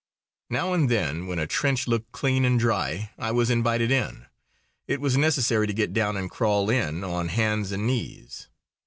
[0.49, 4.25] Now and then, when a trench looked clean and dry, I was invited in.
[4.87, 8.47] It was necessary to get down and crawl in on hands and knees.